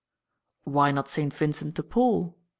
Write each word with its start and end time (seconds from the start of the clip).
"Why 0.63 0.89
not 0.89 1.09
Saint 1.09 1.31
Vincent 1.31 1.75
de 1.75 1.83
Paul?" 1.83 2.35